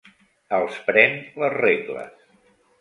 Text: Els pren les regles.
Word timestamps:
Els 0.59 0.79
pren 0.87 1.15
les 1.45 1.55
regles. 1.59 2.29